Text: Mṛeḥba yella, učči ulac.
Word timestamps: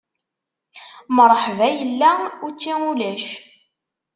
Mṛeḥba 1.15 1.67
yella, 1.79 2.11
učči 2.45 2.73
ulac. 2.89 3.25